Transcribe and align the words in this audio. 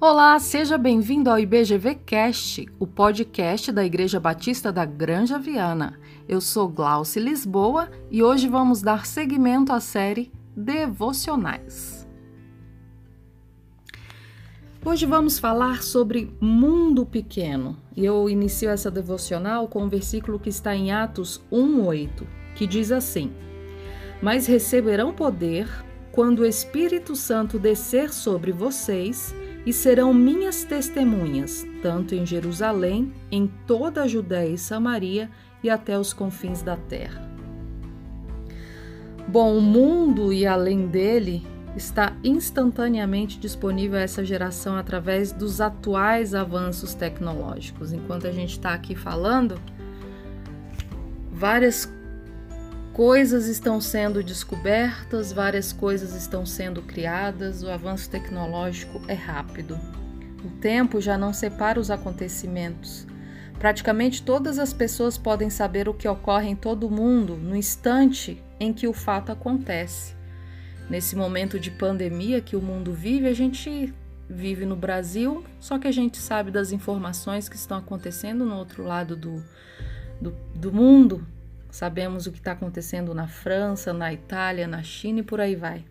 Olá, 0.00 0.38
seja 0.38 0.78
bem-vindo 0.78 1.28
ao 1.28 1.40
IBGV 1.40 1.96
Cast, 2.06 2.68
o 2.78 2.86
podcast 2.86 3.72
da 3.72 3.84
Igreja 3.84 4.20
Batista 4.20 4.70
da 4.70 4.84
Granja 4.84 5.40
Viana. 5.40 5.98
Eu 6.28 6.40
sou 6.40 6.68
Glauce 6.68 7.18
Lisboa 7.18 7.90
e 8.08 8.22
hoje 8.22 8.46
vamos 8.46 8.80
dar 8.80 9.04
seguimento 9.04 9.72
à 9.72 9.80
série 9.80 10.30
Devocionais. 10.56 12.06
Hoje 14.84 15.04
vamos 15.04 15.40
falar 15.40 15.82
sobre 15.82 16.32
mundo 16.40 17.04
pequeno 17.04 17.76
eu 17.96 18.30
inicio 18.30 18.70
essa 18.70 18.92
devocional 18.92 19.66
com 19.66 19.82
um 19.82 19.88
versículo 19.88 20.38
que 20.38 20.48
está 20.48 20.76
em 20.76 20.92
Atos 20.92 21.42
1:8, 21.50 22.24
que 22.54 22.68
diz 22.68 22.92
assim: 22.92 23.32
Mas 24.22 24.46
receberão 24.46 25.12
poder 25.12 25.68
quando 26.12 26.40
o 26.40 26.46
Espírito 26.46 27.16
Santo 27.16 27.58
descer 27.58 28.12
sobre 28.12 28.52
vocês 28.52 29.34
e 29.68 29.72
serão 29.74 30.14
minhas 30.14 30.64
testemunhas, 30.64 31.66
tanto 31.82 32.14
em 32.14 32.24
Jerusalém, 32.24 33.12
em 33.30 33.46
toda 33.66 34.04
a 34.04 34.08
Judéia 34.08 34.48
e 34.48 34.56
Samaria 34.56 35.30
e 35.62 35.68
até 35.68 35.98
os 35.98 36.14
confins 36.14 36.62
da 36.62 36.74
terra. 36.74 37.30
Bom, 39.28 39.58
o 39.58 39.60
mundo 39.60 40.32
e 40.32 40.46
além 40.46 40.86
dele 40.86 41.46
está 41.76 42.16
instantaneamente 42.24 43.38
disponível 43.38 43.98
a 43.98 44.02
essa 44.02 44.24
geração 44.24 44.74
através 44.74 45.32
dos 45.32 45.60
atuais 45.60 46.34
avanços 46.34 46.94
tecnológicos. 46.94 47.92
Enquanto 47.92 48.26
a 48.26 48.32
gente 48.32 48.52
está 48.52 48.72
aqui 48.72 48.94
falando, 48.94 49.60
várias 51.30 51.92
coisas 52.98 53.46
estão 53.46 53.80
sendo 53.80 54.24
descobertas, 54.24 55.32
várias 55.32 55.72
coisas 55.72 56.16
estão 56.16 56.44
sendo 56.44 56.82
criadas, 56.82 57.62
o 57.62 57.70
avanço 57.70 58.10
tecnológico 58.10 59.00
é 59.06 59.14
rápido. 59.14 59.47
O 60.44 60.50
tempo 60.60 61.00
já 61.00 61.18
não 61.18 61.32
separa 61.32 61.80
os 61.80 61.90
acontecimentos. 61.90 63.06
Praticamente 63.58 64.22
todas 64.22 64.58
as 64.58 64.72
pessoas 64.72 65.18
podem 65.18 65.50
saber 65.50 65.88
o 65.88 65.94
que 65.94 66.06
ocorre 66.06 66.48
em 66.48 66.56
todo 66.56 66.86
o 66.86 66.90
mundo 66.90 67.36
no 67.36 67.56
instante 67.56 68.42
em 68.60 68.72
que 68.72 68.86
o 68.86 68.92
fato 68.92 69.32
acontece. 69.32 70.14
Nesse 70.88 71.16
momento 71.16 71.58
de 71.58 71.70
pandemia 71.70 72.40
que 72.40 72.56
o 72.56 72.62
mundo 72.62 72.92
vive, 72.92 73.26
a 73.26 73.34
gente 73.34 73.92
vive 74.28 74.64
no 74.64 74.76
Brasil, 74.76 75.44
só 75.58 75.78
que 75.78 75.88
a 75.88 75.92
gente 75.92 76.18
sabe 76.18 76.50
das 76.50 76.72
informações 76.72 77.48
que 77.48 77.56
estão 77.56 77.78
acontecendo 77.78 78.44
no 78.44 78.56
outro 78.56 78.84
lado 78.84 79.16
do, 79.16 79.42
do, 80.20 80.34
do 80.54 80.72
mundo, 80.72 81.26
Sabemos 81.70 82.26
o 82.26 82.32
que 82.32 82.38
está 82.38 82.52
acontecendo 82.52 83.14
na 83.14 83.28
França, 83.28 83.92
na 83.92 84.12
Itália, 84.12 84.66
na 84.66 84.82
China 84.82 85.20
e 85.20 85.22
por 85.22 85.40
aí 85.40 85.54
vai. 85.54 85.84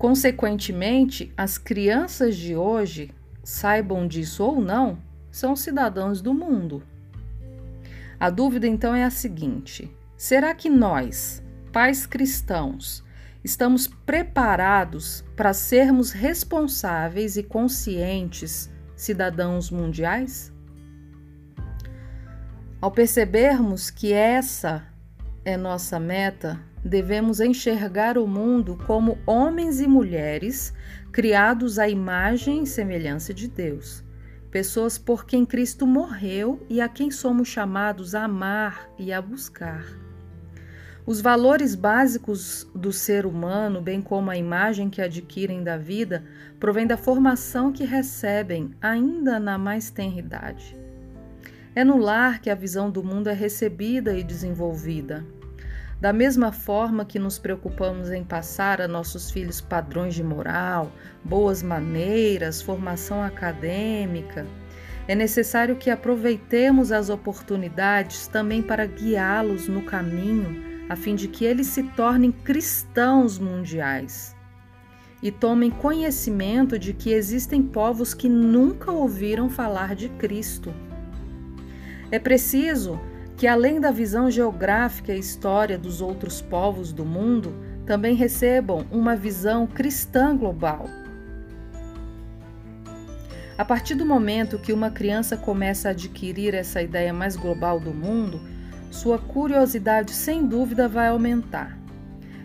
Consequentemente, 0.00 1.30
as 1.36 1.58
crianças 1.58 2.34
de 2.34 2.56
hoje, 2.56 3.10
saibam 3.44 4.08
disso 4.08 4.42
ou 4.42 4.58
não, 4.58 4.98
são 5.30 5.54
cidadãos 5.54 6.22
do 6.22 6.32
mundo. 6.32 6.82
A 8.18 8.30
dúvida 8.30 8.66
então 8.66 8.94
é 8.94 9.04
a 9.04 9.10
seguinte: 9.10 9.94
será 10.16 10.54
que 10.54 10.70
nós, 10.70 11.42
pais 11.70 12.06
cristãos, 12.06 13.04
estamos 13.44 13.86
preparados 13.86 15.22
para 15.36 15.52
sermos 15.52 16.12
responsáveis 16.12 17.36
e 17.36 17.42
conscientes 17.42 18.70
cidadãos 18.96 19.70
mundiais? 19.70 20.50
Ao 22.80 22.90
percebermos 22.90 23.90
que 23.90 24.14
essa 24.14 24.82
é 25.44 25.56
nossa 25.56 25.98
meta, 25.98 26.60
devemos 26.84 27.40
enxergar 27.40 28.18
o 28.18 28.26
mundo 28.26 28.78
como 28.86 29.18
homens 29.26 29.80
e 29.80 29.86
mulheres 29.86 30.72
criados 31.12 31.78
à 31.78 31.88
imagem 31.88 32.62
e 32.62 32.66
semelhança 32.66 33.32
de 33.32 33.48
Deus, 33.48 34.04
pessoas 34.50 34.98
por 34.98 35.24
quem 35.24 35.46
Cristo 35.46 35.86
morreu 35.86 36.64
e 36.68 36.80
a 36.80 36.88
quem 36.88 37.10
somos 37.10 37.48
chamados 37.48 38.14
a 38.14 38.24
amar 38.24 38.90
e 38.98 39.12
a 39.12 39.20
buscar. 39.20 39.84
Os 41.06 41.20
valores 41.20 41.74
básicos 41.74 42.68
do 42.74 42.92
ser 42.92 43.24
humano, 43.24 43.80
bem 43.80 44.02
como 44.02 44.30
a 44.30 44.36
imagem 44.36 44.90
que 44.90 45.00
adquirem 45.00 45.64
da 45.64 45.76
vida, 45.76 46.24
provém 46.58 46.86
da 46.86 46.96
formação 46.96 47.72
que 47.72 47.84
recebem 47.84 48.74
ainda 48.80 49.40
na 49.40 49.56
mais 49.56 49.90
tenra 49.90 50.18
idade. 50.18 50.79
É 51.72 51.84
no 51.84 51.98
lar 51.98 52.40
que 52.40 52.50
a 52.50 52.54
visão 52.54 52.90
do 52.90 53.00
mundo 53.00 53.28
é 53.28 53.32
recebida 53.32 54.18
e 54.18 54.24
desenvolvida. 54.24 55.24
Da 56.00 56.12
mesma 56.12 56.50
forma 56.50 57.04
que 57.04 57.16
nos 57.16 57.38
preocupamos 57.38 58.10
em 58.10 58.24
passar 58.24 58.80
a 58.80 58.88
nossos 58.88 59.30
filhos 59.30 59.60
padrões 59.60 60.14
de 60.14 60.24
moral, 60.24 60.90
boas 61.22 61.62
maneiras, 61.62 62.60
formação 62.60 63.22
acadêmica, 63.22 64.44
é 65.06 65.14
necessário 65.14 65.76
que 65.76 65.90
aproveitemos 65.90 66.90
as 66.90 67.08
oportunidades 67.08 68.26
também 68.26 68.62
para 68.62 68.84
guiá-los 68.84 69.68
no 69.68 69.82
caminho, 69.82 70.84
a 70.88 70.96
fim 70.96 71.14
de 71.14 71.28
que 71.28 71.44
eles 71.44 71.68
se 71.68 71.84
tornem 71.90 72.32
cristãos 72.32 73.38
mundiais 73.38 74.34
e 75.22 75.30
tomem 75.30 75.70
conhecimento 75.70 76.76
de 76.76 76.92
que 76.92 77.12
existem 77.12 77.62
povos 77.62 78.12
que 78.12 78.28
nunca 78.28 78.90
ouviram 78.90 79.48
falar 79.48 79.94
de 79.94 80.08
Cristo 80.08 80.74
é 82.10 82.18
preciso 82.18 83.00
que, 83.36 83.46
além 83.46 83.80
da 83.80 83.90
visão 83.90 84.30
geográfica 84.30 85.14
e 85.14 85.18
história 85.18 85.78
dos 85.78 86.00
outros 86.00 86.42
povos 86.42 86.92
do 86.92 87.04
mundo, 87.04 87.54
também 87.86 88.14
recebam 88.14 88.86
uma 88.90 89.16
visão 89.16 89.66
cristã 89.66 90.36
global. 90.36 90.86
A 93.56 93.64
partir 93.64 93.94
do 93.94 94.06
momento 94.06 94.58
que 94.58 94.72
uma 94.72 94.90
criança 94.90 95.36
começa 95.36 95.88
a 95.88 95.90
adquirir 95.92 96.54
essa 96.54 96.82
ideia 96.82 97.12
mais 97.12 97.36
global 97.36 97.78
do 97.78 97.92
mundo, 97.92 98.40
sua 98.90 99.18
curiosidade 99.18 100.12
sem 100.12 100.46
dúvida 100.46 100.88
vai 100.88 101.08
aumentar. 101.08 101.78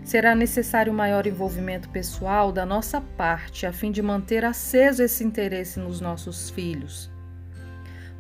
Será 0.04 0.36
necessário 0.36 0.94
maior 0.94 1.26
envolvimento 1.26 1.90
pessoal 1.90 2.52
da 2.52 2.66
nossa 2.66 3.02
parte 3.02 3.66
a 3.66 3.74
fim 3.74 3.92
de 3.92 4.02
manter 4.02 4.46
aceso 4.46 5.02
esse 5.02 5.24
interesse 5.24 5.80
nos 5.80 6.00
nossos 6.00 6.50
filhos. 6.50 7.15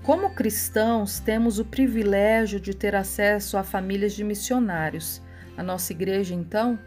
Como 0.05 0.29
cristãos, 0.29 1.19
temos 1.19 1.57
o 1.57 1.65
privilégio 1.65 2.59
de 2.59 2.75
ter 2.75 2.93
acesso 2.93 3.57
a 3.57 3.63
famílias 3.63 4.13
de 4.13 4.23
missionários. 4.23 5.19
A 5.57 5.63
nossa 5.63 5.91
igreja, 5.93 6.35
então, 6.35 6.77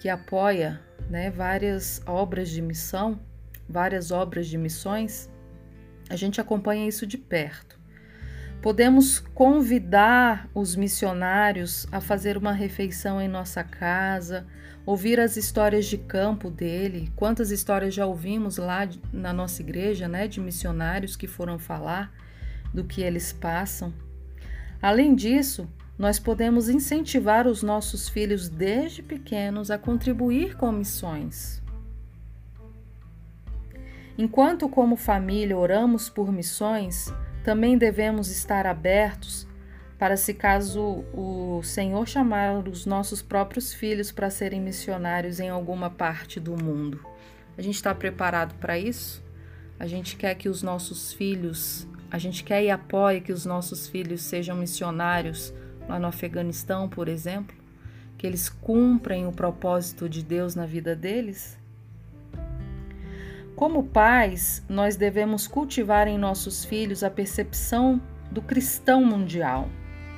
que 0.00 0.08
apoia 0.08 0.80
né, 1.08 1.30
várias 1.30 2.02
obras 2.04 2.48
de 2.50 2.60
missão, 2.60 3.20
várias 3.68 4.10
obras 4.10 4.48
de 4.48 4.58
missões, 4.58 5.30
a 6.10 6.16
gente 6.16 6.40
acompanha 6.40 6.88
isso 6.88 7.06
de 7.06 7.16
perto. 7.16 7.78
Podemos 8.60 9.20
convidar 9.20 10.50
os 10.52 10.74
missionários 10.74 11.86
a 11.92 12.00
fazer 12.00 12.36
uma 12.36 12.50
refeição 12.50 13.20
em 13.20 13.28
nossa 13.28 13.62
casa, 13.62 14.44
ouvir 14.84 15.20
as 15.20 15.36
histórias 15.36 15.86
de 15.86 15.98
campo 15.98 16.50
dele. 16.50 17.12
Quantas 17.14 17.52
histórias 17.52 17.94
já 17.94 18.04
ouvimos 18.06 18.56
lá 18.56 18.88
na 19.12 19.32
nossa 19.32 19.62
igreja, 19.62 20.08
né, 20.08 20.26
de 20.26 20.40
missionários 20.40 21.14
que 21.14 21.28
foram 21.28 21.60
falar 21.60 22.25
do 22.76 22.84
que 22.84 23.00
eles 23.00 23.32
passam. 23.32 23.92
Além 24.80 25.14
disso, 25.14 25.66
nós 25.98 26.18
podemos 26.18 26.68
incentivar 26.68 27.46
os 27.48 27.62
nossos 27.62 28.08
filhos 28.08 28.48
desde 28.50 29.02
pequenos 29.02 29.70
a 29.70 29.78
contribuir 29.78 30.56
com 30.56 30.70
missões. 30.70 31.62
Enquanto, 34.18 34.68
como 34.68 34.94
família, 34.94 35.56
oramos 35.56 36.08
por 36.08 36.30
missões, 36.30 37.12
também 37.42 37.78
devemos 37.78 38.30
estar 38.30 38.66
abertos 38.66 39.46
para, 39.98 40.16
se 40.16 40.34
caso 40.34 41.04
o 41.14 41.62
Senhor 41.62 42.06
chamar 42.06 42.68
os 42.68 42.84
nossos 42.84 43.22
próprios 43.22 43.72
filhos 43.72 44.12
para 44.12 44.28
serem 44.28 44.60
missionários 44.60 45.40
em 45.40 45.48
alguma 45.48 45.88
parte 45.88 46.38
do 46.38 46.62
mundo. 46.62 47.00
A 47.56 47.62
gente 47.62 47.76
está 47.76 47.94
preparado 47.94 48.54
para 48.56 48.78
isso? 48.78 49.24
A 49.78 49.86
gente 49.86 50.16
quer 50.16 50.34
que 50.34 50.48
os 50.48 50.62
nossos 50.62 51.14
filhos 51.14 51.86
a 52.10 52.18
gente 52.18 52.44
quer 52.44 52.62
e 52.62 52.70
apoia 52.70 53.20
que 53.20 53.32
os 53.32 53.44
nossos 53.44 53.88
filhos 53.88 54.22
sejam 54.22 54.56
missionários 54.56 55.52
lá 55.88 55.98
no 55.98 56.06
Afeganistão, 56.06 56.88
por 56.88 57.08
exemplo, 57.08 57.56
que 58.16 58.26
eles 58.26 58.48
cumprem 58.48 59.26
o 59.26 59.32
propósito 59.32 60.08
de 60.08 60.22
Deus 60.22 60.54
na 60.54 60.66
vida 60.66 60.94
deles? 60.94 61.58
Como 63.54 63.84
pais, 63.84 64.62
nós 64.68 64.96
devemos 64.96 65.46
cultivar 65.46 66.06
em 66.06 66.18
nossos 66.18 66.64
filhos 66.64 67.02
a 67.02 67.10
percepção 67.10 68.00
do 68.30 68.42
cristão 68.42 69.04
mundial, 69.04 69.68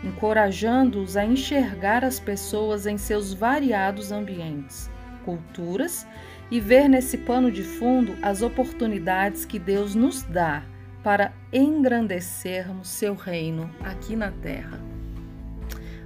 encorajando-os 0.02 1.16
a 1.16 1.24
enxergar 1.24 2.04
as 2.04 2.18
pessoas 2.18 2.86
em 2.86 2.98
seus 2.98 3.32
variados 3.32 4.10
ambientes, 4.12 4.90
culturas 5.24 6.06
e 6.50 6.60
ver 6.60 6.88
nesse 6.88 7.18
pano 7.18 7.50
de 7.50 7.62
fundo 7.62 8.16
as 8.22 8.42
oportunidades 8.42 9.44
que 9.44 9.58
Deus 9.58 9.94
nos 9.94 10.22
dá 10.22 10.64
para 11.08 11.32
engrandecermos 11.50 12.86
seu 12.86 13.14
reino 13.14 13.70
aqui 13.80 14.14
na 14.14 14.30
terra. 14.30 14.78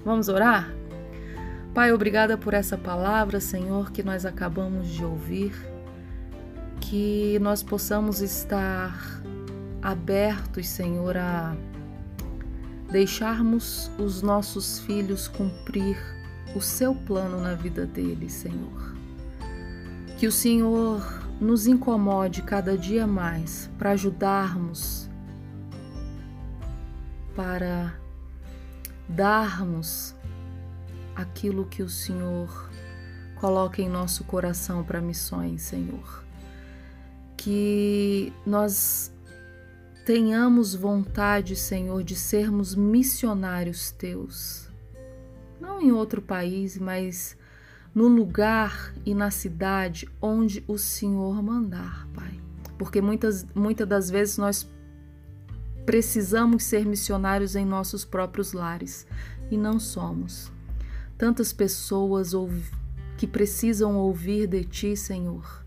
Vamos 0.04 0.28
orar? 0.28 0.72
Pai, 1.75 1.93
obrigada 1.93 2.38
por 2.38 2.54
essa 2.54 2.78
palavra, 2.78 3.40
Senhor, 3.40 3.90
que 3.90 4.00
nós 4.00 4.25
acabamos 4.25 4.87
de 4.87 5.04
ouvir. 5.04 5.52
que 6.81 7.37
nós 7.40 7.64
possamos 7.64 8.20
estar 8.20 8.96
abertos, 9.82 10.69
Senhor, 10.69 11.16
a 11.16 11.56
deixarmos 12.88 13.90
os 13.98 14.22
nossos 14.22 14.78
filhos 14.78 15.26
cumprir 15.26 15.98
o 16.55 16.60
seu 16.60 16.94
plano 16.94 17.40
na 17.40 17.55
vida 17.55 17.87
deles, 17.87 18.34
Senhor. 18.34 18.94
Que 20.16 20.28
o 20.28 20.32
Senhor 20.32 21.21
nos 21.43 21.67
incomode 21.67 22.43
cada 22.43 22.79
dia 22.79 23.06
mais 23.06 23.69
para 23.77 23.91
ajudarmos, 23.91 25.11
para 27.35 27.94
darmos 29.09 30.15
aquilo 31.17 31.67
que 31.67 31.83
o 31.83 31.89
Senhor 31.89 32.71
coloca 33.37 33.83
em 33.83 33.89
nosso 33.89 34.23
coração 34.25 34.85
para 34.85 35.00
missões, 35.00 35.62
Senhor. 35.62 36.25
Que 37.37 38.33
nós 38.47 39.12
tenhamos 40.06 40.77
vontade, 40.77 41.56
Senhor, 41.56 42.05
de 42.05 42.15
sermos 42.15 42.77
missionários 42.77 43.91
teus. 43.91 44.71
Não 45.61 45.83
em 45.83 45.91
outro 45.91 46.23
país, 46.23 46.79
mas 46.79 47.37
no 47.94 48.09
lugar 48.09 48.94
e 49.05 49.15
na 49.15 49.31
cidade 49.31 50.09
onde 50.21 50.65
o 50.67 50.79
Senhor 50.79 51.43
mandar, 51.43 52.09
Pai. 52.15 52.41
Porque 52.79 53.00
muitas, 53.00 53.47
muitas 53.55 53.87
das 53.87 54.11
vezes 54.11 54.39
nós 54.39 54.69
precisamos 55.85 56.65
ser 56.65 56.87
missionários 56.87 57.55
em 57.55 57.65
nossos 57.65 58.05
próprios 58.05 58.53
lares 58.53 59.06
e 59.50 59.56
não 59.56 59.79
somos. 59.79 60.50
Tantas 61.19 61.53
pessoas 61.53 62.33
que 63.17 63.27
precisam 63.27 63.97
ouvir 63.97 64.47
de 64.47 64.65
Ti, 64.65 64.97
Senhor, 64.97 65.65